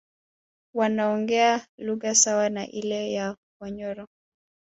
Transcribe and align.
Wanaongea 0.73 1.67
lugha 1.77 2.15
sawa 2.15 2.49
na 2.49 2.67
ile 2.67 3.11
ya 3.11 3.37
Wanyoro 3.61 4.07